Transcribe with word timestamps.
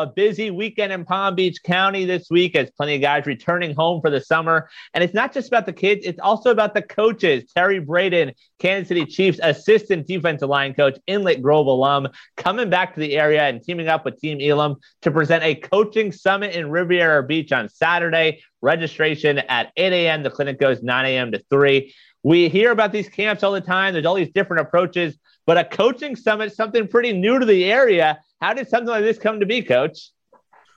A 0.00 0.06
busy 0.06 0.50
weekend 0.50 0.94
in 0.94 1.04
Palm 1.04 1.34
Beach 1.34 1.62
County 1.62 2.06
this 2.06 2.30
week 2.30 2.56
as 2.56 2.70
plenty 2.70 2.94
of 2.94 3.02
guys 3.02 3.26
returning 3.26 3.74
home 3.74 4.00
for 4.00 4.08
the 4.08 4.18
summer. 4.18 4.70
And 4.94 5.04
it's 5.04 5.12
not 5.12 5.34
just 5.34 5.48
about 5.48 5.66
the 5.66 5.74
kids, 5.74 6.06
it's 6.06 6.18
also 6.18 6.50
about 6.50 6.72
the 6.72 6.80
coaches. 6.80 7.44
Terry 7.54 7.80
Bradden, 7.80 8.32
Kansas 8.58 8.88
City 8.88 9.04
Chiefs 9.04 9.38
assistant 9.42 10.06
defensive 10.06 10.48
line 10.48 10.72
coach, 10.72 10.98
Inlet 11.06 11.42
Grove 11.42 11.66
alum, 11.66 12.08
coming 12.38 12.70
back 12.70 12.94
to 12.94 13.00
the 13.00 13.18
area 13.18 13.42
and 13.42 13.62
teaming 13.62 13.88
up 13.88 14.06
with 14.06 14.18
Team 14.18 14.38
Elam 14.40 14.76
to 15.02 15.10
present 15.10 15.44
a 15.44 15.54
coaching 15.54 16.12
summit 16.12 16.54
in 16.54 16.70
Riviera 16.70 17.22
Beach 17.22 17.52
on 17.52 17.68
Saturday. 17.68 18.42
Registration 18.62 19.38
at 19.38 19.70
8 19.76 19.92
a.m. 19.92 20.22
The 20.22 20.30
clinic 20.30 20.58
goes 20.58 20.82
9 20.82 21.04
a.m. 21.04 21.32
to 21.32 21.38
3. 21.50 21.94
We 22.22 22.48
hear 22.48 22.70
about 22.70 22.92
these 22.92 23.08
camps 23.08 23.42
all 23.42 23.52
the 23.52 23.60
time. 23.60 23.94
There's 23.94 24.04
all 24.04 24.14
these 24.14 24.30
different 24.30 24.60
approaches, 24.60 25.16
but 25.46 25.56
a 25.56 25.64
coaching 25.64 26.16
summit, 26.16 26.54
something 26.54 26.86
pretty 26.86 27.12
new 27.12 27.38
to 27.38 27.46
the 27.46 27.64
area. 27.64 28.20
How 28.40 28.52
did 28.52 28.68
something 28.68 28.88
like 28.88 29.02
this 29.02 29.18
come 29.18 29.40
to 29.40 29.46
be, 29.46 29.62
coach? 29.62 30.10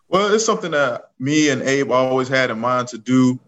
Well, 0.08 0.34
it's 0.34 0.45
something 0.45 0.71
that 0.71 1.12
me 1.20 1.50
and 1.50 1.62
Abe 1.64 1.91
always 1.91 2.27
had 2.27 2.50
in 2.50 2.59
mind 2.59 2.88
to 2.90 2.98
do, 2.98 3.40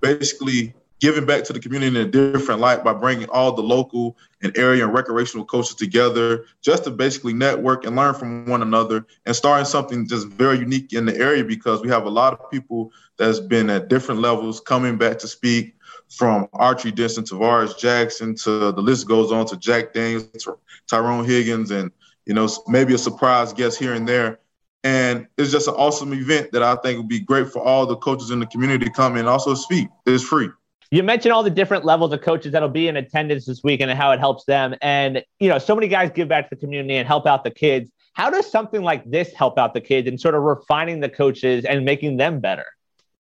basically 0.00 0.74
giving 1.00 1.26
back 1.26 1.44
to 1.44 1.52
the 1.52 1.60
community 1.60 2.00
in 2.00 2.06
a 2.06 2.10
different 2.10 2.60
light 2.60 2.82
by 2.82 2.92
bringing 2.92 3.28
all 3.28 3.52
the 3.52 3.62
local 3.62 4.16
and 4.42 4.56
area 4.56 4.84
and 4.84 4.94
recreational 4.94 5.44
coaches 5.44 5.74
together 5.74 6.46
just 6.62 6.84
to 6.84 6.90
basically 6.90 7.34
network 7.34 7.84
and 7.84 7.94
learn 7.96 8.14
from 8.14 8.46
one 8.46 8.62
another 8.62 9.04
and 9.26 9.36
starting 9.36 9.66
something 9.66 10.08
just 10.08 10.28
very 10.28 10.58
unique 10.58 10.92
in 10.92 11.04
the 11.04 11.14
area 11.16 11.44
because 11.44 11.82
we 11.82 11.88
have 11.88 12.06
a 12.06 12.10
lot 12.10 12.32
of 12.32 12.50
people 12.50 12.90
that's 13.18 13.40
been 13.40 13.68
at 13.68 13.88
different 13.88 14.20
levels 14.20 14.60
coming 14.60 14.96
back 14.96 15.18
to 15.18 15.28
speak 15.28 15.74
from 16.10 16.48
Archery 16.52 16.92
Denson, 16.92 17.24
Tavares 17.24 17.78
Jackson 17.78 18.34
to 18.36 18.72
the 18.72 18.80
list 18.80 19.08
goes 19.08 19.32
on 19.32 19.46
to 19.46 19.56
Jack 19.56 19.92
Daniels, 19.92 20.48
Tyrone 20.88 21.24
Higgins, 21.24 21.70
and 21.70 21.90
you 22.26 22.34
know 22.34 22.48
maybe 22.66 22.94
a 22.94 22.98
surprise 22.98 23.52
guest 23.52 23.78
here 23.78 23.94
and 23.94 24.06
there. 24.06 24.38
And 24.84 25.26
it's 25.38 25.50
just 25.50 25.66
an 25.66 25.74
awesome 25.74 26.12
event 26.12 26.52
that 26.52 26.62
I 26.62 26.76
think 26.76 26.98
would 26.98 27.08
be 27.08 27.20
great 27.20 27.48
for 27.48 27.60
all 27.60 27.86
the 27.86 27.96
coaches 27.96 28.30
in 28.30 28.38
the 28.38 28.46
community 28.46 28.84
to 28.84 28.90
come 28.92 29.16
and 29.16 29.26
also 29.26 29.54
speak. 29.54 29.88
It's 30.04 30.22
free. 30.22 30.50
You 30.90 31.02
mentioned 31.02 31.32
all 31.32 31.42
the 31.42 31.50
different 31.50 31.86
levels 31.86 32.12
of 32.12 32.20
coaches 32.20 32.52
that'll 32.52 32.68
be 32.68 32.86
in 32.86 32.96
attendance 32.96 33.46
this 33.46 33.64
weekend 33.64 33.90
and 33.90 33.98
how 33.98 34.12
it 34.12 34.20
helps 34.20 34.44
them. 34.44 34.74
And 34.82 35.24
you 35.40 35.48
know, 35.48 35.58
so 35.58 35.74
many 35.74 35.88
guys 35.88 36.10
give 36.14 36.28
back 36.28 36.50
to 36.50 36.54
the 36.54 36.60
community 36.60 36.96
and 36.96 37.08
help 37.08 37.26
out 37.26 37.44
the 37.44 37.50
kids. 37.50 37.90
How 38.12 38.30
does 38.30 38.48
something 38.48 38.82
like 38.82 39.10
this 39.10 39.32
help 39.32 39.58
out 39.58 39.74
the 39.74 39.80
kids 39.80 40.06
and 40.06 40.20
sort 40.20 40.36
of 40.36 40.42
refining 40.42 41.00
the 41.00 41.08
coaches 41.08 41.64
and 41.64 41.84
making 41.84 42.16
them 42.18 42.38
better? 42.38 42.66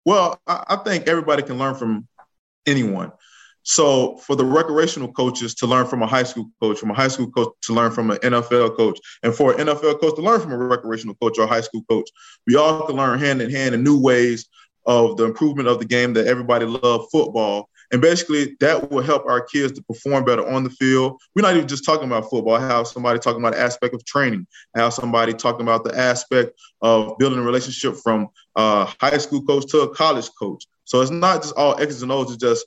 Well, 0.04 0.40
I 0.46 0.76
think 0.84 1.08
everybody 1.08 1.42
can 1.42 1.58
learn 1.58 1.74
from 1.74 2.06
anyone. 2.66 3.12
So 3.68 4.16
for 4.18 4.36
the 4.36 4.44
recreational 4.44 5.12
coaches 5.12 5.52
to 5.56 5.66
learn 5.66 5.86
from 5.86 6.00
a 6.00 6.06
high 6.06 6.22
school 6.22 6.48
coach, 6.62 6.78
from 6.78 6.92
a 6.92 6.94
high 6.94 7.08
school 7.08 7.28
coach 7.32 7.48
to 7.62 7.74
learn 7.74 7.90
from 7.90 8.12
an 8.12 8.18
NFL 8.18 8.76
coach, 8.76 8.96
and 9.24 9.34
for 9.34 9.52
an 9.52 9.66
NFL 9.66 10.00
coach 10.00 10.14
to 10.14 10.22
learn 10.22 10.40
from 10.40 10.52
a 10.52 10.56
recreational 10.56 11.16
coach 11.16 11.36
or 11.36 11.44
a 11.44 11.48
high 11.48 11.62
school 11.62 11.82
coach, 11.90 12.08
we 12.46 12.54
all 12.54 12.86
can 12.86 12.94
learn 12.94 13.18
hand 13.18 13.42
in 13.42 13.50
hand 13.50 13.74
in 13.74 13.82
new 13.82 14.00
ways 14.00 14.46
of 14.86 15.16
the 15.16 15.24
improvement 15.24 15.68
of 15.68 15.80
the 15.80 15.84
game 15.84 16.12
that 16.12 16.28
everybody 16.28 16.64
loves 16.64 17.08
football. 17.10 17.68
And 17.92 18.00
basically, 18.00 18.56
that 18.60 18.90
will 18.90 19.02
help 19.02 19.26
our 19.26 19.40
kids 19.40 19.72
to 19.72 19.82
perform 19.82 20.24
better 20.24 20.48
on 20.48 20.62
the 20.64 20.70
field. 20.70 21.20
We're 21.34 21.42
not 21.42 21.56
even 21.56 21.68
just 21.68 21.84
talking 21.84 22.06
about 22.06 22.30
football. 22.30 22.58
Have 22.58 22.86
somebody 22.86 23.18
talking 23.18 23.40
about 23.40 23.54
the 23.54 23.60
aspect 23.60 23.94
of 23.94 24.04
training. 24.04 24.46
Have 24.76 24.94
somebody 24.94 25.32
talking 25.32 25.62
about 25.62 25.82
the 25.84 25.96
aspect 25.96 26.52
of 26.82 27.18
building 27.18 27.38
a 27.38 27.42
relationship 27.42 27.96
from 27.96 28.28
a 28.56 28.84
high 29.00 29.18
school 29.18 29.42
coach 29.42 29.66
to 29.72 29.80
a 29.80 29.94
college 29.94 30.30
coach. 30.38 30.66
So 30.86 31.00
it's 31.00 31.10
not 31.10 31.42
just 31.42 31.54
all 31.56 31.78
X's 31.80 32.02
and 32.02 32.12
O's, 32.12 32.32
it's 32.32 32.40
just 32.40 32.64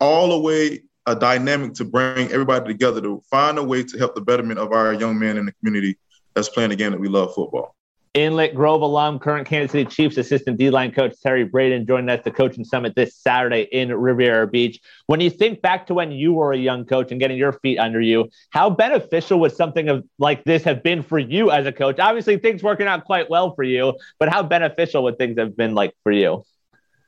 all 0.00 0.28
the 0.28 0.38
way 0.38 0.80
a 1.06 1.14
dynamic 1.14 1.72
to 1.74 1.84
bring 1.84 2.30
everybody 2.30 2.66
together 2.66 3.00
to 3.00 3.22
find 3.30 3.58
a 3.58 3.64
way 3.64 3.84
to 3.84 3.96
help 3.98 4.14
the 4.14 4.20
betterment 4.20 4.58
of 4.58 4.72
our 4.72 4.92
young 4.92 5.18
men 5.18 5.38
in 5.38 5.46
the 5.46 5.52
community 5.52 5.96
that's 6.34 6.48
playing 6.48 6.70
the 6.70 6.76
game 6.76 6.90
that 6.90 7.00
we 7.00 7.08
love 7.08 7.32
football. 7.34 7.76
Inlet 8.14 8.56
Grove 8.56 8.82
alum, 8.82 9.20
current 9.20 9.46
Kansas 9.46 9.70
City 9.70 9.84
Chiefs 9.84 10.16
assistant 10.16 10.58
D 10.58 10.68
line 10.68 10.90
coach 10.90 11.14
Terry 11.22 11.44
Bradden 11.44 11.86
joining 11.86 12.08
us 12.08 12.18
at 12.18 12.24
the 12.24 12.32
coaching 12.32 12.64
summit 12.64 12.96
this 12.96 13.14
Saturday 13.14 13.68
in 13.70 13.94
Riviera 13.94 14.48
Beach. 14.48 14.80
When 15.06 15.20
you 15.20 15.30
think 15.30 15.62
back 15.62 15.86
to 15.86 15.94
when 15.94 16.10
you 16.10 16.32
were 16.32 16.52
a 16.52 16.58
young 16.58 16.84
coach 16.84 17.12
and 17.12 17.20
getting 17.20 17.38
your 17.38 17.52
feet 17.52 17.78
under 17.78 18.00
you, 18.00 18.28
how 18.50 18.68
beneficial 18.68 19.38
would 19.38 19.52
something 19.52 19.88
of 19.88 20.04
like 20.18 20.42
this 20.42 20.64
have 20.64 20.82
been 20.82 21.04
for 21.04 21.20
you 21.20 21.52
as 21.52 21.66
a 21.66 21.72
coach? 21.72 22.00
Obviously, 22.00 22.36
things 22.36 22.64
working 22.64 22.88
out 22.88 23.04
quite 23.04 23.30
well 23.30 23.54
for 23.54 23.62
you, 23.62 23.96
but 24.18 24.28
how 24.28 24.42
beneficial 24.42 25.04
would 25.04 25.16
things 25.16 25.38
have 25.38 25.56
been 25.56 25.76
like 25.76 25.94
for 26.02 26.10
you? 26.10 26.44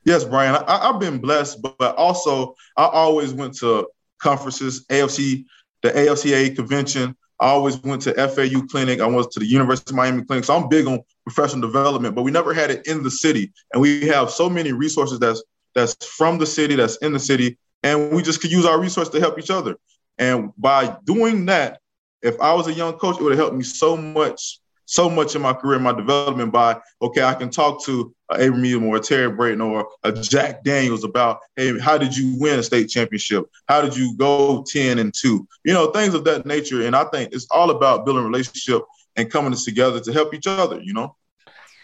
Yes, 0.05 0.25
Brian, 0.25 0.57
I, 0.67 0.87
have 0.87 0.99
been 0.99 1.19
blessed, 1.19 1.63
but 1.63 1.97
also 1.97 2.55
I 2.77 2.87
always 2.87 3.33
went 3.33 3.57
to 3.59 3.89
conferences, 4.19 4.85
AFC, 4.87 5.45
the 5.83 5.91
AFCA 5.91 6.57
convention. 6.57 7.17
I 7.41 7.49
always 7.49 7.81
went 7.83 8.03
to 8.03 8.15
FAU 8.15 8.67
clinic. 8.67 9.01
I 9.01 9.07
went 9.07 9.31
to 9.33 9.41
the 9.41 9.47
University 9.47 9.93
of 9.93 9.97
Miami 9.97 10.25
clinic. 10.25 10.45
So 10.45 10.57
I'm 10.57 10.69
big 10.69 10.87
on 10.87 11.03
professional 11.25 11.61
development, 11.61 12.15
but 12.15 12.23
we 12.23 12.31
never 12.31 12.55
had 12.55 12.71
it 12.71 12.87
in 12.87 13.03
the 13.03 13.11
city. 13.11 13.53
And 13.73 13.81
we 13.81 14.07
have 14.09 14.31
so 14.31 14.49
many 14.49 14.73
resources 14.73 15.19
that's 15.19 15.43
that's 15.75 16.05
from 16.07 16.39
the 16.39 16.47
city, 16.47 16.77
that's 16.77 16.97
in 16.97 17.13
the 17.13 17.19
city, 17.19 17.59
and 17.83 18.13
we 18.13 18.23
just 18.23 18.41
could 18.41 18.53
use 18.53 18.67
our 18.67 18.79
resources 18.79 19.13
to 19.15 19.21
help 19.21 19.39
each 19.39 19.51
other. 19.51 19.77
And 20.19 20.53
by 20.59 20.97
doing 21.05 21.47
that, 21.47 21.81
if 22.21 22.41
I 22.41 22.53
was 22.53 22.69
a 22.69 22.73
young 22.73 22.95
coach, 22.95 23.17
it 23.17 23.23
would 23.23 23.33
have 23.33 23.39
helped 23.39 23.57
me 23.57 23.65
so 23.65 23.97
much 23.97 24.61
so 24.93 25.09
much 25.09 25.35
in 25.35 25.41
my 25.41 25.55
career, 25.55 25.79
my 25.79 25.95
development 25.95 26.53
by, 26.53 26.79
okay, 27.01 27.23
I 27.23 27.33
can 27.33 27.49
talk 27.49 27.83
to 27.85 28.15
uh, 28.29 28.35
Elam 28.35 28.85
or 28.85 28.99
Terry 28.99 29.33
Bradden 29.33 29.63
or 29.63 29.89
a 30.03 30.13
Jack 30.13 30.65
Daniels 30.65 31.03
about, 31.03 31.39
hey, 31.57 31.79
how 31.79 31.97
did 31.97 32.15
you 32.15 32.37
win 32.39 32.59
a 32.59 32.63
state 32.63 32.91
championship? 32.91 33.47
How 33.69 33.81
did 33.81 33.97
you 33.97 34.15
go 34.19 34.63
10 34.69 34.99
and 34.99 35.15
2? 35.15 35.49
You 35.65 35.73
know, 35.73 35.91
things 35.93 36.13
of 36.13 36.25
that 36.25 36.45
nature. 36.45 36.87
And 36.87 36.95
I 36.95 37.05
think 37.05 37.33
it's 37.33 37.47
all 37.51 37.71
about 37.71 38.05
building 38.05 38.23
relationship 38.23 38.83
and 39.17 39.31
coming 39.31 39.55
together 39.55 39.99
to 39.99 40.13
help 40.13 40.35
each 40.35 40.47
other, 40.47 40.79
you 40.83 40.93
know? 40.93 41.17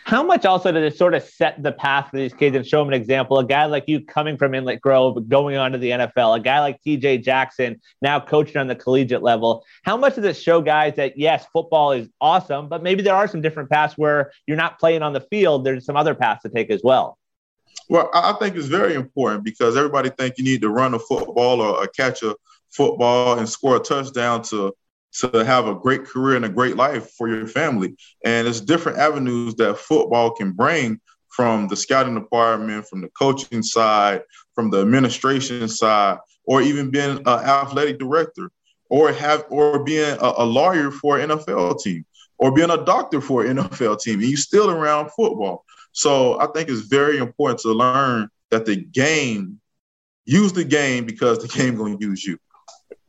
How 0.08 0.22
much 0.22 0.46
also 0.46 0.72
did 0.72 0.84
it 0.84 0.96
sort 0.96 1.12
of 1.12 1.22
set 1.22 1.62
the 1.62 1.70
path 1.70 2.08
for 2.10 2.16
these 2.16 2.32
kids 2.32 2.56
and 2.56 2.66
show 2.66 2.78
them 2.78 2.88
an 2.88 2.94
example? 2.94 3.38
A 3.38 3.44
guy 3.44 3.66
like 3.66 3.84
you 3.88 4.02
coming 4.02 4.38
from 4.38 4.54
Inlet 4.54 4.80
Grove, 4.80 5.28
going 5.28 5.58
on 5.58 5.72
to 5.72 5.76
the 5.76 5.90
NFL, 5.90 6.34
a 6.34 6.40
guy 6.40 6.60
like 6.60 6.82
TJ 6.82 7.22
Jackson, 7.22 7.78
now 8.00 8.18
coaching 8.18 8.56
on 8.56 8.68
the 8.68 8.74
collegiate 8.74 9.22
level. 9.22 9.66
How 9.84 9.98
much 9.98 10.14
does 10.14 10.24
it 10.24 10.34
show 10.38 10.62
guys 10.62 10.96
that, 10.96 11.18
yes, 11.18 11.44
football 11.52 11.92
is 11.92 12.08
awesome, 12.22 12.70
but 12.70 12.82
maybe 12.82 13.02
there 13.02 13.14
are 13.14 13.28
some 13.28 13.42
different 13.42 13.68
paths 13.68 13.98
where 13.98 14.32
you're 14.46 14.56
not 14.56 14.80
playing 14.80 15.02
on 15.02 15.12
the 15.12 15.20
field? 15.20 15.66
There's 15.66 15.84
some 15.84 15.98
other 15.98 16.14
paths 16.14 16.40
to 16.44 16.48
take 16.48 16.70
as 16.70 16.80
well. 16.82 17.18
Well, 17.90 18.08
I 18.14 18.32
think 18.40 18.56
it's 18.56 18.68
very 18.68 18.94
important 18.94 19.44
because 19.44 19.76
everybody 19.76 20.08
think 20.08 20.38
you 20.38 20.44
need 20.44 20.62
to 20.62 20.70
run 20.70 20.94
a 20.94 20.98
football 20.98 21.60
or, 21.60 21.86
catch 21.88 22.22
a 22.22 22.34
football 22.70 23.38
and 23.38 23.46
score 23.46 23.76
a 23.76 23.80
touchdown 23.80 24.40
to 24.44 24.72
to 25.12 25.44
have 25.44 25.66
a 25.66 25.74
great 25.74 26.04
career 26.04 26.36
and 26.36 26.44
a 26.44 26.50
great 26.50 26.76
life 26.76 27.10
for 27.12 27.28
your 27.28 27.46
family. 27.46 27.96
And 28.24 28.46
it's 28.46 28.60
different 28.60 28.98
avenues 28.98 29.54
that 29.56 29.78
football 29.78 30.32
can 30.32 30.52
bring 30.52 31.00
from 31.28 31.68
the 31.68 31.76
scouting 31.76 32.14
department, 32.14 32.86
from 32.86 33.00
the 33.00 33.08
coaching 33.10 33.62
side, 33.62 34.22
from 34.54 34.70
the 34.70 34.80
administration 34.80 35.68
side, 35.68 36.18
or 36.44 36.62
even 36.62 36.90
being 36.90 37.18
an 37.18 37.26
athletic 37.26 37.98
director, 37.98 38.50
or 38.90 39.12
have 39.12 39.44
or 39.50 39.84
being 39.84 40.16
a, 40.20 40.32
a 40.38 40.44
lawyer 40.44 40.90
for 40.90 41.18
an 41.18 41.30
NFL 41.30 41.80
team, 41.80 42.04
or 42.38 42.52
being 42.52 42.70
a 42.70 42.84
doctor 42.84 43.20
for 43.20 43.44
an 43.44 43.58
NFL 43.58 44.00
team, 44.00 44.20
and 44.20 44.28
you're 44.28 44.36
still 44.36 44.70
around 44.70 45.10
football. 45.10 45.64
So 45.92 46.40
I 46.40 46.46
think 46.46 46.68
it's 46.68 46.88
very 46.88 47.18
important 47.18 47.60
to 47.60 47.72
learn 47.72 48.28
that 48.50 48.66
the 48.66 48.76
game, 48.76 49.60
use 50.24 50.52
the 50.52 50.64
game 50.64 51.04
because 51.04 51.38
the 51.38 51.48
game 51.56 51.76
going 51.76 51.98
to 51.98 52.06
use 52.06 52.24
you. 52.24 52.38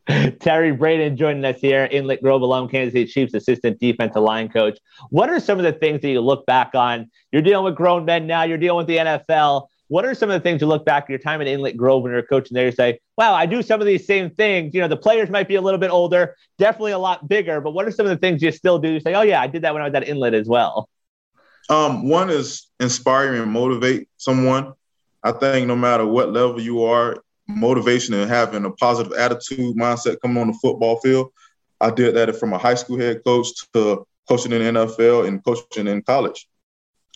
Terry 0.40 0.72
Bradden 0.72 1.18
joining 1.18 1.46
us 1.46 1.60
here, 1.60 1.88
Inlet 1.92 2.24
Grove 2.24 2.42
alum, 2.42 2.68
Kansas 2.68 2.94
City 2.94 3.12
Chiefs 3.12 3.34
assistant 3.34 3.80
defensive 3.80 4.24
line 4.24 4.50
coach. 4.50 4.80
What 5.10 5.30
are 5.30 5.40
some 5.40 5.60
of 5.60 5.66
the 5.66 5.74
things 5.74 6.02
that 6.02 6.10
you 6.10 6.22
look 6.22 6.46
back 6.46 6.74
on? 6.74 7.12
You're 7.32 7.44
dealing 7.44 7.66
with 7.66 7.76
grown 7.76 8.06
men 8.06 8.26
now, 8.26 8.44
you're 8.44 8.58
dealing 8.58 8.78
with 8.78 8.88
the 8.88 8.98
NFL. 8.98 9.68
What 9.88 10.06
are 10.06 10.16
some 10.16 10.30
of 10.30 10.34
the 10.34 10.40
things 10.40 10.62
you 10.62 10.68
look 10.68 10.86
back 10.86 11.04
at 11.04 11.10
your 11.10 11.20
time 11.20 11.42
at 11.42 11.48
Inlet 11.48 11.78
Grove 11.78 12.04
when 12.04 12.12
you're 12.12 12.24
coaching 12.24 12.56
there? 12.56 12.66
You 12.66 12.72
say, 12.72 13.00
wow, 13.18 13.34
I 13.34 13.46
do 13.46 13.62
some 13.62 13.82
of 13.82 13.88
these 13.88 14.06
same 14.06 14.32
things. 14.32 14.74
You 14.74 14.82
know, 14.82 14.88
the 14.88 14.98
players 14.98 15.30
might 15.30 15.48
be 15.48 15.56
a 15.56 15.62
little 15.62 15.80
bit 15.80 15.92
older, 15.92 16.36
definitely 16.58 16.92
a 16.94 17.00
lot 17.00 17.28
bigger, 17.28 17.62
but 17.62 17.72
what 17.72 17.86
are 17.86 17.92
some 17.92 18.06
of 18.06 18.12
the 18.12 18.18
things 18.18 18.42
you 18.42 18.52
still 18.52 18.80
do? 18.80 18.92
You 18.92 19.00
say, 19.00 19.14
oh, 19.14 19.22
yeah, 19.22 19.42
I 19.42 19.48
did 19.48 19.64
that 19.64 19.74
when 19.74 19.84
I 19.84 19.86
was 19.86 19.96
at 19.96 20.08
Inlet 20.08 20.34
as 20.34 20.48
well. 20.48 20.90
Um, 21.70 22.08
one 22.10 22.32
is 22.32 22.68
inspire 22.80 23.36
and 23.36 23.52
motivate 23.52 24.10
someone. 24.18 24.74
I 25.22 25.34
think 25.34 25.68
no 25.68 25.76
matter 25.76 26.06
what 26.06 26.32
level 26.32 26.60
you 26.60 26.84
are, 26.84 27.18
motivation 27.50 28.14
and 28.14 28.30
having 28.30 28.66
a 28.66 28.72
positive 28.72 29.14
attitude 29.14 29.76
mindset 29.76 30.20
coming 30.22 30.38
on 30.38 30.48
the 30.48 30.60
football 30.62 31.00
field. 31.00 31.32
I 31.82 31.92
did 31.92 32.16
that 32.16 32.36
from 32.36 32.54
a 32.54 32.58
high 32.58 32.76
school 32.76 33.00
head 33.00 33.24
coach 33.24 33.48
to 33.74 34.06
coaching 34.28 34.52
in 34.52 34.76
the 34.76 34.82
NFL 34.82 35.28
and 35.28 35.44
coaching 35.44 35.88
in 35.88 36.02
college. 36.04 36.48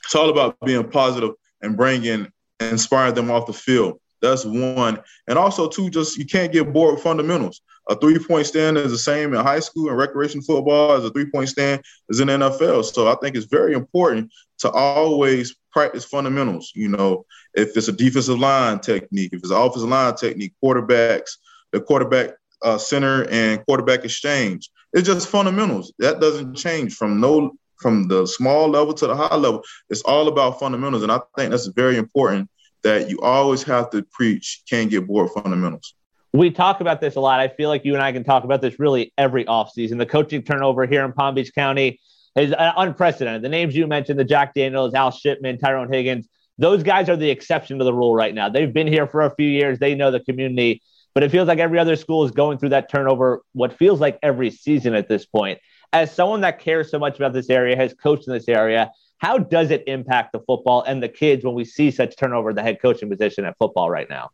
It's 0.03 0.15
all 0.15 0.29
about 0.29 0.57
being 0.65 0.89
positive 0.89 1.31
and 1.61 1.77
bringing, 1.77 2.27
and 2.59 2.71
inspiring 2.71 3.13
them 3.13 3.31
off 3.31 3.45
the 3.45 3.53
field. 3.53 3.99
That's 4.21 4.45
one. 4.45 4.99
And 5.27 5.37
also, 5.37 5.67
two, 5.67 5.89
just 5.89 6.17
you 6.17 6.25
can't 6.25 6.51
get 6.51 6.71
bored 6.71 6.95
with 6.95 7.03
fundamentals. 7.03 7.61
A 7.89 7.95
three 7.95 8.17
point 8.17 8.47
stand 8.47 8.77
is 8.77 8.91
the 8.91 8.97
same 8.97 9.33
in 9.33 9.41
high 9.41 9.59
school 9.59 9.89
and 9.89 9.97
recreation 9.97 10.41
football 10.41 10.93
as 10.93 11.03
a 11.03 11.09
three 11.09 11.29
point 11.29 11.49
stand 11.49 11.81
is 12.09 12.21
in 12.21 12.29
NFL. 12.29 12.85
So 12.85 13.07
I 13.07 13.15
think 13.15 13.35
it's 13.35 13.45
very 13.45 13.73
important 13.73 14.31
to 14.59 14.71
always 14.71 15.55
practice 15.73 16.05
fundamentals. 16.05 16.71
You 16.75 16.89
know, 16.89 17.25
if 17.53 17.75
it's 17.75 17.87
a 17.87 17.91
defensive 17.91 18.39
line 18.39 18.79
technique, 18.79 19.33
if 19.33 19.39
it's 19.39 19.51
an 19.51 19.57
offensive 19.57 19.89
line 19.89 20.15
technique, 20.15 20.53
quarterbacks, 20.63 21.31
the 21.71 21.81
quarterback 21.81 22.35
uh, 22.63 22.77
center 22.77 23.27
and 23.29 23.63
quarterback 23.65 24.05
exchange. 24.05 24.69
It's 24.93 25.07
just 25.07 25.27
fundamentals. 25.27 25.93
That 25.99 26.21
doesn't 26.21 26.55
change 26.55 26.95
from 26.95 27.19
no 27.19 27.51
from 27.77 28.07
the 28.07 28.25
small 28.25 28.69
level 28.69 28.93
to 28.93 29.07
the 29.07 29.15
high 29.15 29.35
level. 29.35 29.61
It's 29.89 30.01
all 30.03 30.29
about 30.29 30.59
fundamentals, 30.59 31.03
and 31.03 31.11
I 31.11 31.19
think 31.35 31.51
that's 31.51 31.67
very 31.67 31.97
important. 31.97 32.49
That 32.83 33.09
you 33.09 33.19
always 33.21 33.63
have 33.63 33.89
to 33.91 34.03
preach. 34.03 34.63
Can't 34.69 34.89
get 34.89 35.07
bored 35.07 35.31
fundamentals. 35.31 35.95
We 36.33 36.51
talk 36.51 36.81
about 36.81 36.99
this 36.99 37.15
a 37.15 37.21
lot. 37.21 37.39
I 37.39 37.47
feel 37.47 37.69
like 37.69 37.85
you 37.85 37.93
and 37.93 38.03
I 38.03 38.11
can 38.11 38.23
talk 38.23 38.43
about 38.43 38.61
this 38.61 38.77
really 38.77 39.13
every 39.17 39.45
offseason. 39.45 39.97
The 39.99 40.05
coaching 40.05 40.41
turnover 40.41 40.85
here 40.85 41.05
in 41.05 41.13
Palm 41.13 41.35
Beach 41.35 41.53
County 41.55 42.01
is 42.35 42.51
uh, 42.53 42.73
unprecedented. 42.77 43.41
The 43.41 43.49
names 43.49 43.75
you 43.75 43.87
mentioned, 43.87 44.19
the 44.19 44.23
Jack 44.23 44.53
Daniels, 44.53 44.93
Al 44.93 45.11
Shipman, 45.11 45.59
Tyrone 45.59 45.91
Higgins, 45.91 46.27
those 46.57 46.83
guys 46.83 47.09
are 47.09 47.15
the 47.15 47.29
exception 47.29 47.79
to 47.79 47.83
the 47.83 47.93
rule 47.93 48.15
right 48.15 48.33
now. 48.33 48.49
They've 48.49 48.71
been 48.71 48.87
here 48.87 49.07
for 49.07 49.21
a 49.21 49.33
few 49.35 49.47
years. 49.47 49.79
They 49.79 49.95
know 49.95 50.11
the 50.11 50.19
community, 50.19 50.81
but 51.13 51.23
it 51.23 51.29
feels 51.29 51.47
like 51.47 51.59
every 51.59 51.79
other 51.79 51.95
school 51.95 52.25
is 52.25 52.31
going 52.31 52.57
through 52.57 52.69
that 52.69 52.89
turnover, 52.89 53.41
what 53.53 53.73
feels 53.73 53.99
like 53.99 54.19
every 54.21 54.51
season 54.51 54.93
at 54.93 55.07
this 55.07 55.25
point. 55.25 55.59
As 55.91 56.13
someone 56.13 56.41
that 56.41 56.59
cares 56.59 56.89
so 56.89 56.99
much 56.99 57.17
about 57.17 57.33
this 57.33 57.49
area, 57.49 57.75
has 57.75 57.93
coached 57.93 58.27
in 58.27 58.33
this 58.33 58.47
area, 58.47 58.91
how 59.17 59.37
does 59.37 59.71
it 59.71 59.83
impact 59.87 60.33
the 60.33 60.39
football 60.39 60.81
and 60.81 61.01
the 61.01 61.09
kids 61.09 61.45
when 61.45 61.53
we 61.53 61.65
see 61.65 61.91
such 61.91 62.17
turnover 62.17 62.53
the 62.53 62.63
head 62.63 62.81
coaching 62.81 63.09
position 63.09 63.45
at 63.45 63.57
football 63.57 63.89
right 63.89 64.09
now? 64.09 64.29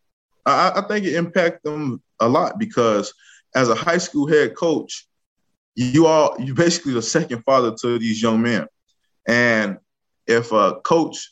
I, 0.46 0.72
I 0.76 0.82
think 0.82 1.06
it 1.06 1.16
impacts 1.16 1.62
them 1.64 2.02
a 2.20 2.28
lot 2.28 2.58
because 2.58 3.14
as 3.56 3.70
a 3.70 3.76
high 3.76 3.98
school 3.98 4.28
head 4.28 4.56
coach, 4.56 5.08
you 5.76 6.08
are 6.08 6.36
you 6.40 6.54
basically 6.54 6.94
the 6.94 7.02
second 7.02 7.44
father 7.44 7.74
to 7.82 8.00
these 8.00 8.22
young 8.22 8.42
men. 8.42 8.68
And 9.28 9.78
if 10.28 10.52
a 10.52 10.76
coach 10.84 11.32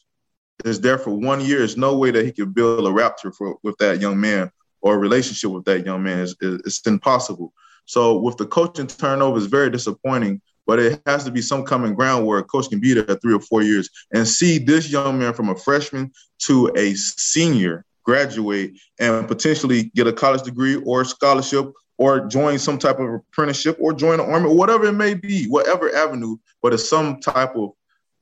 is 0.65 0.81
there 0.81 0.97
for 0.97 1.11
one 1.11 1.41
year, 1.41 1.59
there's 1.59 1.77
no 1.77 1.97
way 1.97 2.11
that 2.11 2.25
he 2.25 2.31
can 2.31 2.51
build 2.51 2.87
a 2.87 2.91
rapture 2.91 3.31
for, 3.31 3.57
with 3.63 3.77
that 3.77 4.01
young 4.01 4.19
man 4.19 4.51
or 4.81 4.95
a 4.95 4.97
relationship 4.97 5.51
with 5.51 5.65
that 5.65 5.85
young 5.85 6.03
man. 6.03 6.19
It's, 6.19 6.35
it's 6.41 6.85
impossible. 6.85 7.53
So 7.85 8.17
with 8.19 8.37
the 8.37 8.45
coaching 8.45 8.87
turnover, 8.87 9.37
it's 9.37 9.47
very 9.47 9.69
disappointing. 9.69 10.41
But 10.65 10.79
it 10.79 11.01
has 11.05 11.23
to 11.23 11.31
be 11.31 11.41
some 11.41 11.63
common 11.63 11.93
ground 11.93 12.25
where 12.25 12.39
a 12.39 12.43
coach 12.43 12.69
can 12.69 12.81
be 12.81 12.93
there 12.93 13.15
three 13.15 13.33
or 13.33 13.39
four 13.39 13.63
years 13.63 13.89
and 14.13 14.27
see 14.27 14.57
this 14.57 14.91
young 14.91 15.17
man 15.17 15.33
from 15.33 15.49
a 15.49 15.55
freshman 15.55 16.11
to 16.39 16.69
a 16.75 16.93
senior 16.93 17.85
graduate 18.03 18.73
and 18.99 19.27
potentially 19.27 19.91
get 19.95 20.07
a 20.07 20.13
college 20.13 20.43
degree 20.43 20.75
or 20.75 21.05
scholarship 21.05 21.71
or 21.97 22.27
join 22.27 22.59
some 22.59 22.77
type 22.77 22.99
of 22.99 23.09
apprenticeship 23.09 23.77
or 23.79 23.93
join 23.93 24.17
the 24.17 24.23
army, 24.23 24.49
whatever 24.49 24.85
it 24.85 24.93
may 24.93 25.13
be, 25.13 25.45
whatever 25.47 25.93
avenue, 25.95 26.37
but 26.61 26.73
it's 26.73 26.87
some 26.87 27.19
type 27.19 27.55
of 27.55 27.71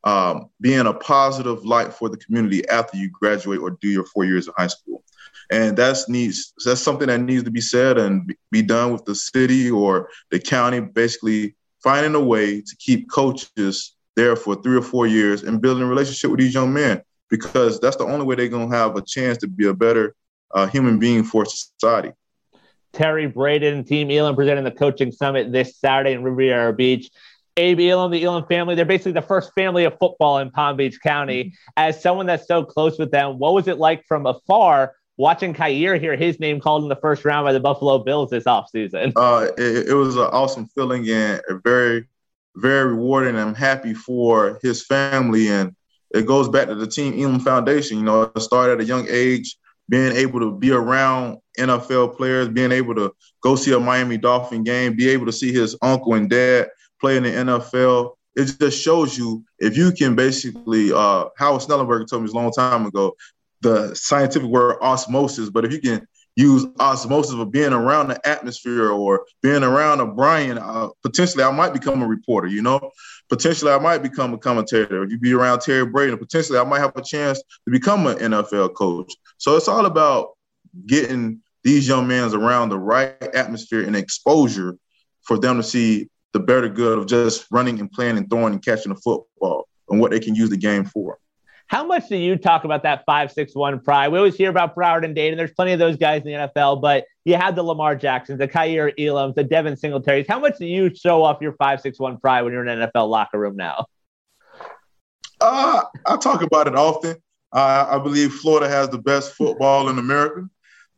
um, 0.06 0.50
being 0.62 0.86
a 0.86 0.94
positive 0.94 1.66
light 1.66 1.94
for 1.94 2.10
the 2.10 2.18
community 2.18 2.68
after 2.70 2.98
you 2.98 3.10
graduate 3.10 3.60
or 3.60 3.72
do 3.72 3.90
your 3.90 4.06
four 4.06 4.24
years 4.24 4.48
of 4.48 4.54
high 4.58 4.68
school. 4.68 5.04
And 5.52 5.78
that's 5.78 6.10
needs 6.10 6.54
that's 6.64 6.82
something 6.82 7.08
that 7.08 7.22
needs 7.22 7.44
to 7.44 7.52
be 7.52 7.62
said 7.62 7.98
and 7.98 8.34
be 8.52 8.62
done 8.62 8.94
with 8.94 9.06
the 9.06 9.14
city 9.14 9.70
or 9.70 10.10
the 10.32 10.40
county, 10.40 10.80
basically 10.80 11.56
finding 11.84 12.16
a 12.16 12.20
way 12.20 12.62
to 12.62 12.76
keep 12.78 13.10
coaches 13.10 13.96
there 14.16 14.36
for 14.36 14.56
three 14.56 14.78
or 14.78 14.82
four 14.82 15.06
years 15.06 15.44
and 15.44 15.62
building 15.62 15.84
a 15.84 15.88
relationship 15.88 16.32
with 16.32 16.40
these 16.40 16.54
young 16.54 16.74
men 16.74 17.02
because 17.30 17.80
that's 17.80 17.98
the 17.98 18.06
only 18.06 18.26
way 18.26 18.36
they're 18.36 18.50
to 18.50 18.68
have 18.70 18.96
a 18.96 19.02
chance 19.02 19.38
to 19.40 19.48
be 19.48 19.68
a 19.68 19.74
better 19.74 20.16
uh, 20.54 20.68
human 20.68 21.00
being 21.00 21.24
for 21.24 21.46
society. 21.46 22.12
Terry 22.96 23.28
Bradden, 23.28 23.84
Team 23.84 24.10
Elam 24.10 24.36
presenting 24.36 24.64
the 24.64 24.72
coaching 24.72 25.12
summit 25.12 25.52
this 25.52 25.78
Saturday 25.78 26.14
in 26.14 26.24
Riviera 26.24 26.74
Beach. 26.74 27.10
Abe 27.58 27.82
Elam, 27.82 28.12
the 28.12 28.24
Elam 28.24 28.46
family, 28.48 28.76
they're 28.76 28.86
basically 28.86 29.14
the 29.14 29.22
first 29.22 29.54
family 29.54 29.86
of 29.86 29.98
football 30.00 30.40
in 30.40 30.50
Palm 30.52 30.76
Beach 30.76 31.00
County. 31.02 31.54
As 31.78 32.02
someone 32.02 32.26
that's 32.26 32.48
so 32.48 32.64
close 32.64 32.98
with 32.98 33.12
them, 33.12 33.38
what 33.38 33.54
was 33.54 33.68
it 33.68 33.78
like 33.78 34.06
from 34.08 34.26
afar 34.26 34.94
watching 35.18 35.54
Kaiir 35.54 36.00
hear 36.00 36.16
his 36.16 36.40
name 36.40 36.60
called 36.60 36.84
in 36.84 36.90
the 36.90 36.98
first 36.98 37.24
round 37.24 37.46
by 37.46 37.54
the 37.54 37.60
Buffalo 37.60 38.00
Bills 38.00 38.30
this 38.30 38.44
offseason? 38.46 39.14
Uh, 39.16 39.48
it, 39.58 39.90
it 39.90 39.94
was 39.94 40.16
an 40.16 40.24
awesome 40.24 40.68
feeling 40.68 41.08
and 41.10 41.42
very, 41.64 42.08
very 42.56 42.90
rewarding. 42.90 43.38
I'm 43.38 43.56
happy 43.56 43.94
for 43.94 44.60
his 44.62 44.86
family 44.86 45.48
and 45.48 45.76
it 46.14 46.26
goes 46.26 46.50
back 46.50 46.68
to 46.68 46.76
the 46.76 46.88
Team 46.88 47.14
Elam 47.22 47.40
Foundation. 47.40 47.98
You 47.98 48.04
know, 48.04 48.24
it 48.24 48.40
started 48.42 48.74
at 48.74 48.82
a 48.82 48.86
young 48.86 49.06
age, 49.10 49.58
being 49.90 50.14
able 50.14 50.40
to 50.40 50.52
be 50.52 50.72
around 50.72 51.38
NFL 51.60 52.18
players, 52.18 52.48
being 52.48 52.72
able 52.72 52.96
to 52.96 53.14
go 53.42 53.56
see 53.56 53.74
a 53.74 53.80
Miami 53.80 54.18
Dolphin 54.18 54.64
game, 54.64 54.96
be 54.96 55.10
able 55.10 55.26
to 55.26 55.32
see 55.32 55.52
his 55.52 55.78
uncle 55.82 56.16
and 56.16 56.30
dad 56.30 56.70
play 57.00 57.18
in 57.18 57.24
the 57.24 57.30
NFL. 57.30 58.14
It 58.36 58.56
just 58.60 58.82
shows 58.82 59.18
you 59.18 59.44
if 59.60 59.78
you 59.78 59.92
can 59.92 60.16
basically, 60.16 60.92
uh, 60.92 61.26
Howard 61.38 61.62
Schnellenberger 61.62 62.08
told 62.08 62.24
me 62.24 62.30
a 62.30 62.34
long 62.34 62.52
time 62.52 62.86
ago, 62.86 63.16
the 63.62 63.96
scientific 63.96 64.50
word 64.50 64.78
osmosis, 64.82 65.50
but 65.50 65.66
if 65.66 65.72
you 65.72 65.80
can 65.80 66.08
use 66.36 66.66
osmosis 66.80 67.34
of 67.34 67.52
being 67.52 67.72
around 67.72 68.10
the 68.10 68.28
atmosphere 68.28 68.90
or 68.90 69.26
being 69.42 69.64
around 69.64 70.02
a 70.02 70.06
Brian, 70.06 70.58
uh, 70.58 70.90
potentially 71.02 71.44
I 71.44 71.52
might 71.52 71.74
become 71.74 72.02
a 72.02 72.08
reporter, 72.08 72.48
you 72.48 72.62
know? 72.62 72.92
Potentially 73.30 73.72
I 73.72 73.80
might 73.80 74.04
become 74.04 74.34
a 74.34 74.38
commentator. 74.38 75.04
If 75.04 75.12
you 75.12 75.18
be 75.18 75.34
around 75.34 75.62
Terry 75.62 75.86
Brady, 75.86 76.16
potentially 76.18 76.60
I 76.60 76.64
might 76.64 76.80
have 76.80 76.96
a 76.96 77.02
chance 77.02 77.40
to 77.40 77.72
become 77.72 78.06
an 78.08 78.18
NFL 78.18 78.74
coach. 78.76 79.14
So 79.38 79.56
it's 79.56 79.68
all 79.68 79.86
about 79.86 80.30
getting 80.86 81.42
these 81.64 81.88
young 81.88 82.08
men 82.08 82.34
around 82.34 82.70
the 82.70 82.80
right 82.80 83.22
atmosphere 83.34 83.84
and 83.84 83.96
exposure 83.96 84.78
for 85.24 85.38
them 85.38 85.58
to 85.58 85.64
see 85.64 86.10
the 86.34 86.40
better 86.40 86.70
good 86.70 87.00
of 87.00 87.08
just 87.08 87.48
running 87.52 87.80
and 87.80 87.92
playing 87.92 88.18
and 88.18 88.30
throwing 88.30 88.54
and 88.54 88.64
catching 88.64 88.94
the 88.94 89.00
football 89.00 89.68
and 89.90 90.00
what 90.00 90.12
they 90.12 90.20
can 90.20 90.36
use 90.36 90.50
the 90.50 90.58
game 90.58 90.86
for. 90.86 91.18
How 91.68 91.84
much 91.84 92.08
do 92.10 92.16
you 92.16 92.36
talk 92.36 92.64
about 92.64 92.84
that 92.84 93.04
five 93.08 93.32
six 93.32 93.56
one 93.56 93.80
pride? 93.80 94.10
We 94.10 94.20
always 94.20 94.36
hear 94.36 94.52
about 94.52 94.76
Broward 94.76 95.04
and 95.04 95.16
Dayton. 95.16 95.38
There's 95.38 95.54
plenty 95.54 95.74
of 95.74 95.80
those 95.80 95.98
guys 95.98 96.22
in 96.22 96.28
the 96.28 96.34
NFL, 96.34 96.80
but 96.80 97.06
you 97.24 97.36
have 97.36 97.56
the 97.56 97.64
Lamar 97.64 97.96
Jacksons, 97.96 98.38
the 98.38 98.48
Kaiir 98.48 98.94
Elams, 99.00 99.34
the 99.34 99.44
Devin 99.44 99.74
Singletaries. 99.76 100.28
How 100.28 100.40
much 100.40 100.60
do 100.60 100.68
you 100.68 100.94
show 100.94 101.24
off 101.24 101.42
your 101.42 101.54
five 101.54 101.82
six 101.82 102.00
one 102.00 102.18
pride 102.18 102.44
when 102.44 102.54
you're 102.54 102.66
in 102.66 102.80
an 102.80 102.88
NFL 102.88 103.10
locker 103.10 103.40
room 103.40 103.56
now? 103.56 103.88
Uh, 105.42 105.82
I 106.06 106.18
talk 106.18 106.44
about 106.44 106.68
it 106.68 106.76
often. 106.76 107.16
Uh, 107.56 107.88
I 107.90 108.00
believe 108.00 108.34
Florida 108.34 108.68
has 108.68 108.90
the 108.90 108.98
best 108.98 109.34
football 109.34 109.88
in 109.88 109.98
America, 109.98 110.46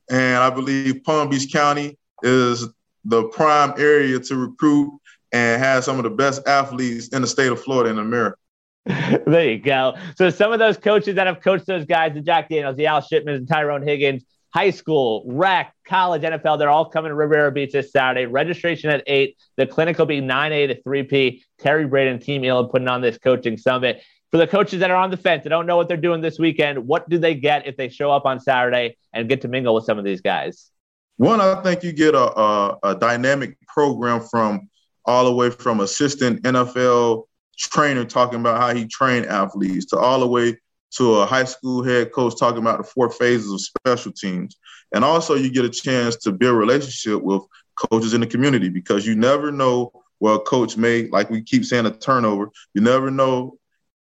and 0.10 0.38
I 0.38 0.50
believe 0.50 1.04
Palm 1.04 1.30
Beach 1.30 1.54
County 1.54 2.00
is 2.24 2.68
the 3.06 3.26
prime 3.26 3.74
area 3.78 4.20
to 4.20 4.36
recruit 4.36 5.00
and 5.32 5.62
has 5.62 5.86
some 5.86 5.98
of 5.98 6.04
the 6.04 6.10
best 6.10 6.48
athletes 6.48 7.10
in 7.10 7.22
the 7.22 7.28
state 7.28 7.52
of 7.52 7.62
Florida 7.62 7.92
in 7.92 8.00
America. 8.00 8.38
there 8.86 9.52
you 9.52 9.60
go. 9.60 9.96
So 10.18 10.32
some 10.32 10.52
of 10.52 10.58
those 10.58 10.78
coaches 10.78 11.16
that 11.16 11.28
have 11.28 11.42
coached 11.42 11.68
those 11.68 11.86
guys, 11.86 12.16
the 12.16 12.22
Jack 12.22 12.50
Daniels, 12.50 12.76
the 12.76 12.88
Al 12.88 13.02
Shipman, 13.02 13.36
and 13.36 13.48
Tyrone 13.48 13.84
Higgins, 13.84 14.24
high 14.50 14.72
school, 14.72 15.24
rec, 15.28 15.76
college, 15.86 16.24
NFL, 16.24 16.58
they're 16.58 16.70
all 16.70 16.86
coming 16.86 17.10
to 17.10 17.16
Riviera 17.16 17.52
Beach 17.52 17.74
this 17.74 17.92
Saturday. 17.92 18.26
Registration 18.26 18.90
at 18.90 19.04
8. 19.06 19.38
The 19.58 19.68
clinic 19.68 20.00
will 20.00 20.08
be 20.08 20.22
9A 20.22 20.70
to 20.70 20.82
3P. 20.82 21.42
Terry 21.60 21.86
Bradden, 21.86 22.20
Team 22.20 22.44
Elam 22.44 22.68
putting 22.68 22.88
on 22.88 23.02
this 23.02 23.20
coaching 23.20 23.58
summit. 23.58 24.02
For 24.32 24.38
the 24.38 24.48
coaches 24.48 24.80
that 24.82 24.92
are 24.92 24.98
on 24.98 25.10
the 25.10 25.18
fence, 25.18 25.44
they 25.44 25.50
don't 25.50 25.66
know 25.66 25.78
what 25.78 25.88
they're 25.88 25.98
doing 25.98 26.22
this 26.22 26.38
weekend, 26.38 26.86
what 26.86 27.08
do 27.10 27.18
they 27.18 27.34
get 27.34 27.66
if 27.66 27.78
they 27.78 27.90
show 27.90 28.12
up 28.12 28.26
on 28.26 28.40
Saturday 28.40 28.98
and 29.14 29.30
get 29.30 29.42
to 29.42 29.48
mingle 29.48 29.74
with 29.74 29.86
some 29.86 29.98
of 29.98 30.04
these 30.04 30.22
guys? 30.22 30.70
One, 31.16 31.42
I 31.42 31.62
think 31.64 31.84
you 31.84 31.94
get 31.94 32.14
a, 32.14 32.40
a, 32.40 32.78
a 32.84 32.96
dynamic 32.96 33.58
program 33.68 34.22
from 34.22 34.70
all 35.06 35.26
the 35.26 35.34
way 35.34 35.50
from 35.50 35.80
assistant 35.80 36.44
NFL 36.44 37.24
trainer 37.58 38.06
talking 38.06 38.40
about 38.40 38.62
how 38.62 38.76
he 38.76 38.86
trained 38.86 39.26
athletes 39.26 39.86
to 39.88 39.98
all 39.98 40.20
the 40.20 40.28
way 40.28 40.58
to 40.92 41.16
a 41.16 41.26
high 41.26 41.44
school 41.44 41.84
head 41.84 42.12
coach 42.12 42.38
talking 42.38 42.60
about 42.60 42.78
the 42.78 42.84
four 42.84 43.10
phases 43.10 43.52
of 43.52 43.62
special 43.62 44.12
teams. 44.12 44.58
And 44.94 45.04
also 45.04 45.36
you 45.36 45.52
get 45.52 45.66
a 45.66 45.70
chance 45.70 46.16
to 46.18 46.32
build 46.32 46.58
relationship 46.58 47.22
with 47.22 47.42
coaches 47.76 48.14
in 48.14 48.22
the 48.22 48.28
community 48.28 48.70
because 48.70 49.06
you 49.06 49.16
never 49.16 49.52
know 49.52 49.92
where 50.20 50.36
a 50.36 50.40
coach 50.40 50.78
may, 50.78 51.08
like 51.08 51.30
we 51.30 51.42
keep 51.42 51.66
saying, 51.66 51.86
a 51.86 51.92
turnover. 51.92 52.50
You 52.74 52.82
never 52.82 53.12
know. 53.12 53.58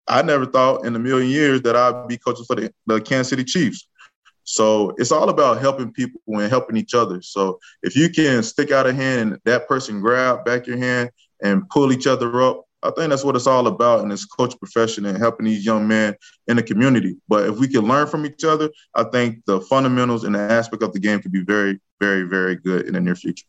I 0.07 0.21
never 0.21 0.45
thought 0.45 0.85
in 0.85 0.95
a 0.95 0.99
million 0.99 1.29
years 1.29 1.61
that 1.63 1.75
I'd 1.75 2.07
be 2.07 2.17
coaching 2.17 2.45
for 2.45 2.55
the, 2.55 2.71
the 2.85 3.01
Kansas 3.01 3.29
City 3.29 3.43
Chiefs. 3.43 3.87
So 4.43 4.93
it's 4.97 5.11
all 5.11 5.29
about 5.29 5.59
helping 5.59 5.91
people 5.91 6.21
and 6.27 6.49
helping 6.49 6.77
each 6.77 6.93
other. 6.93 7.21
So 7.21 7.59
if 7.81 7.95
you 7.95 8.09
can 8.09 8.43
stick 8.43 8.71
out 8.71 8.85
a 8.85 8.93
hand 8.93 9.33
and 9.33 9.41
that 9.45 9.67
person 9.67 10.01
grab 10.01 10.45
back 10.45 10.67
your 10.67 10.77
hand 10.77 11.09
and 11.43 11.67
pull 11.69 11.91
each 11.91 12.05
other 12.05 12.41
up, 12.43 12.65
I 12.83 12.91
think 12.91 13.09
that's 13.09 13.23
what 13.23 13.35
it's 13.35 13.47
all 13.47 13.65
about 13.65 14.01
in 14.01 14.09
this 14.09 14.25
coach 14.25 14.53
profession 14.59 15.07
and 15.07 15.17
helping 15.17 15.47
these 15.47 15.65
young 15.65 15.87
men 15.87 16.15
in 16.47 16.57
the 16.57 16.63
community. 16.63 17.15
But 17.27 17.49
if 17.49 17.57
we 17.57 17.67
can 17.67 17.87
learn 17.87 18.05
from 18.05 18.27
each 18.27 18.43
other, 18.43 18.69
I 18.93 19.05
think 19.05 19.43
the 19.45 19.59
fundamentals 19.61 20.23
and 20.23 20.35
the 20.35 20.39
aspect 20.39 20.83
of 20.83 20.93
the 20.93 20.99
game 20.99 21.19
could 21.19 21.31
be 21.31 21.43
very, 21.43 21.79
very, 21.99 22.23
very 22.23 22.55
good 22.55 22.85
in 22.85 22.93
the 22.93 23.01
near 23.01 23.15
future. 23.15 23.47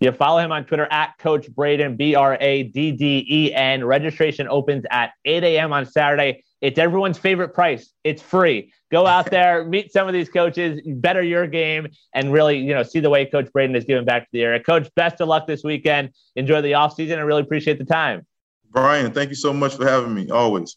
You 0.00 0.12
follow 0.12 0.38
him 0.38 0.52
on 0.52 0.64
Twitter 0.64 0.86
at 0.90 1.16
Coach 1.18 1.50
Bradden, 1.50 1.96
B 1.96 2.14
R 2.14 2.36
A 2.40 2.64
D 2.64 2.92
D 2.92 3.26
E 3.28 3.54
N. 3.54 3.84
Registration 3.84 4.46
opens 4.48 4.84
at 4.90 5.12
8 5.24 5.42
a.m. 5.42 5.72
on 5.72 5.86
Saturday. 5.86 6.44
It's 6.60 6.78
everyone's 6.78 7.18
favorite 7.18 7.54
price. 7.54 7.92
It's 8.04 8.20
free. 8.20 8.72
Go 8.90 9.06
out 9.06 9.30
there, 9.30 9.64
meet 9.68 9.92
some 9.92 10.06
of 10.06 10.12
these 10.12 10.28
coaches, 10.28 10.80
better 10.86 11.22
your 11.22 11.46
game, 11.46 11.88
and 12.14 12.32
really, 12.32 12.58
you 12.58 12.74
know, 12.74 12.82
see 12.82 13.00
the 13.00 13.10
way 13.10 13.24
Coach 13.24 13.50
Bradden 13.52 13.74
is 13.74 13.84
giving 13.84 14.04
back 14.04 14.24
to 14.24 14.28
the 14.32 14.42
area. 14.42 14.62
Coach, 14.62 14.88
best 14.96 15.20
of 15.20 15.28
luck 15.28 15.46
this 15.46 15.64
weekend. 15.64 16.10
Enjoy 16.34 16.60
the 16.60 16.72
offseason. 16.72 17.16
I 17.18 17.22
really 17.22 17.42
appreciate 17.42 17.78
the 17.78 17.84
time. 17.84 18.26
Brian, 18.70 19.12
thank 19.12 19.30
you 19.30 19.36
so 19.36 19.52
much 19.52 19.76
for 19.76 19.86
having 19.86 20.12
me. 20.12 20.28
Always. 20.28 20.76